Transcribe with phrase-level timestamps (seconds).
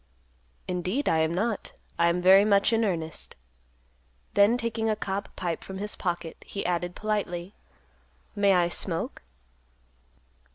[0.67, 3.35] "Indeed, I am not; I am very much in earnest."
[4.33, 7.53] Then, taking a cob pipe from his pocket, he added, politely,
[8.35, 9.21] "May I smoke?"